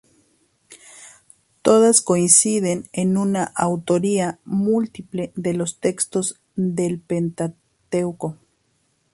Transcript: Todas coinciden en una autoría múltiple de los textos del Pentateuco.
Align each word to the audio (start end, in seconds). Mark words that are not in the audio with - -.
Todas 1.61 2.01
coinciden 2.01 2.89
en 2.91 3.17
una 3.17 3.43
autoría 3.43 4.39
múltiple 4.45 5.31
de 5.35 5.53
los 5.53 5.79
textos 5.79 6.39
del 6.55 6.99
Pentateuco. 6.99 8.35